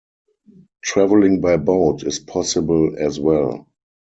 Travelling 0.81 1.41
by 1.41 1.57
boat 1.57 2.01
is 2.01 2.17
possible 2.17 2.95
as 2.97 3.19
well. 3.19 3.67